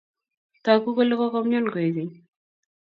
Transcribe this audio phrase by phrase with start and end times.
[0.63, 2.11] Tagu kole kokomian koek keny.